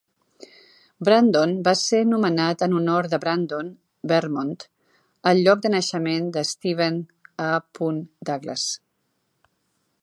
Brandon 1.07 1.51
va 1.67 1.73
ser 1.81 1.99
nomenat 2.13 2.63
en 2.67 2.73
honor 2.79 3.09
de 3.11 3.19
Brandon, 3.25 3.69
Vermont, 4.13 4.57
el 5.33 5.43
lloc 5.49 5.63
de 5.67 5.73
naixement 5.75 6.33
de 6.39 6.45
Stephen 6.55 7.01
A. 7.51 7.53
Douglas. 8.33 8.67